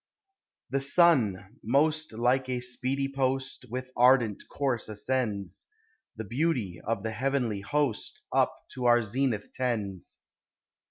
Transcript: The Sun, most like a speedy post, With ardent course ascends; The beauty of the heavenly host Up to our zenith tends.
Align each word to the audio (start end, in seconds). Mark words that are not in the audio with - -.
The 0.71 0.81
Sun, 0.81 1.59
most 1.63 2.11
like 2.11 2.49
a 2.49 2.59
speedy 2.59 3.07
post, 3.07 3.67
With 3.69 3.91
ardent 3.95 4.41
course 4.49 4.89
ascends; 4.89 5.67
The 6.15 6.23
beauty 6.23 6.81
of 6.83 7.03
the 7.03 7.11
heavenly 7.11 7.59
host 7.61 8.23
Up 8.33 8.63
to 8.73 8.85
our 8.85 9.03
zenith 9.03 9.51
tends. 9.53 10.17